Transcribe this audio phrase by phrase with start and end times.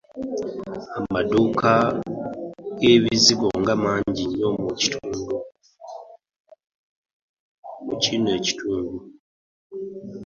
[0.97, 1.71] Ama dduuka
[2.79, 4.49] g'ebizigo nga mangi nnyo
[7.85, 8.97] mu kino ekitundu.